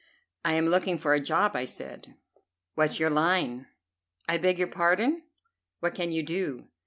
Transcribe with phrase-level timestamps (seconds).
[0.43, 2.15] "I am looking for a job," I said.
[2.73, 3.67] "What's your line?"
[4.27, 5.21] "I beg your pardon?"
[5.79, 6.67] "What can you do?"